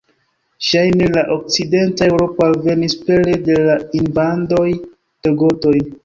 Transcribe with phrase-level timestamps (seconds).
[0.67, 4.65] Ŝajne al okcidenta Eŭropo alvenis pere de la invadoj
[5.27, 5.75] de gotoj.